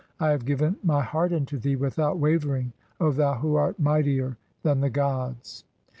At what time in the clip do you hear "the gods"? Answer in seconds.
4.81-5.63